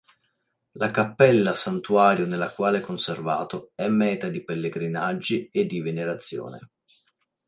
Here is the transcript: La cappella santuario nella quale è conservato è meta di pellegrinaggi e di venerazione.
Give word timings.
La 0.79 0.89
cappella 0.89 1.53
santuario 1.53 2.25
nella 2.25 2.49
quale 2.51 2.79
è 2.79 2.81
conservato 2.81 3.69
è 3.75 3.87
meta 3.87 4.29
di 4.29 4.43
pellegrinaggi 4.43 5.47
e 5.51 5.67
di 5.67 5.79
venerazione. 5.79 6.71